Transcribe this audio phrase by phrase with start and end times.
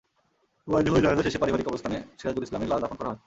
[0.67, 3.19] বাদ জোহর জানাজা শেষে পারিবারিক কবরস্থানে সিরাজুল ইসলামের লাশ দাফন করা হয়।